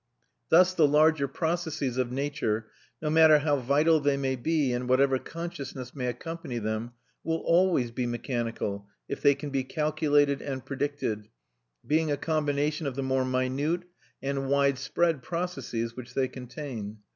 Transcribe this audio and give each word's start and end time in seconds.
Thus 0.49 0.73
the 0.73 0.87
larger 0.87 1.27
processes 1.27 1.99
of 1.99 2.11
nature, 2.11 2.71
no 3.03 3.11
matter 3.11 3.37
how 3.37 3.57
vital 3.57 3.99
they 3.99 4.17
may 4.17 4.35
be 4.35 4.73
and 4.73 4.89
whatever 4.89 5.19
consciousness 5.19 5.93
may 5.93 6.07
accompany 6.07 6.57
them, 6.57 6.93
will 7.23 7.37
always 7.37 7.91
be 7.91 8.07
mechanical 8.07 8.87
if 9.07 9.21
they 9.21 9.35
can 9.35 9.51
be 9.51 9.63
calculated 9.63 10.41
and 10.41 10.65
predicted, 10.65 11.27
being 11.85 12.09
a 12.11 12.17
combination 12.17 12.87
of 12.87 12.95
the 12.95 13.03
more 13.03 13.23
minute 13.25 13.83
and 14.23 14.49
widespread 14.49 15.21
processes 15.21 15.95
which 15.95 16.15
they 16.15 16.27
contain. 16.27 16.97